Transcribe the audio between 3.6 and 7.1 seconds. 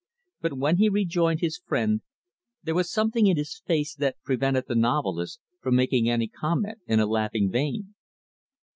face that prevented the novelist from making any comment in a